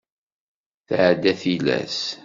[0.87, 1.99] Tɛedda tilas.